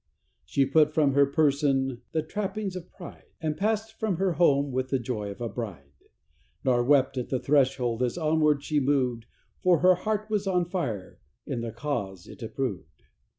[0.43, 4.89] She put from her person the trappings of pride, And passed from her home with
[4.89, 5.91] the joy of a bride;
[6.63, 9.27] Nor wept at the threshold as onward she moved,
[9.61, 13.03] For her heart was on fire in the cause it approved.